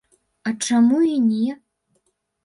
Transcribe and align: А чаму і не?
А 0.51 0.53
чаму 0.67 1.01
і 1.07 1.17
не? 1.25 1.53